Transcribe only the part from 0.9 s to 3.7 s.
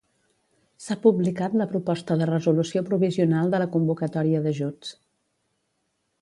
publicat la proposta de resolució provisional de la